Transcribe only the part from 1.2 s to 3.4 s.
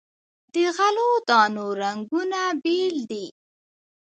دانو رنګونه بیل دي.